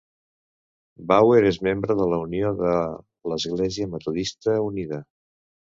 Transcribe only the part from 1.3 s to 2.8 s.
és membre de la Unió de